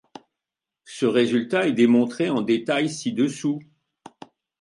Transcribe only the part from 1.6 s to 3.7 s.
est démontré en détail ci-dessous.